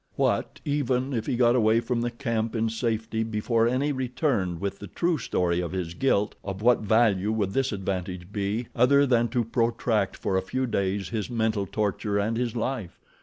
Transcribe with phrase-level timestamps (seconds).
[0.15, 4.79] What, even, if he got away from the camp in safety before any returned with
[4.79, 9.43] the true story of his guilt—of what value would this advantage be other than to
[9.43, 12.99] protract for a few days his mental torture and his life?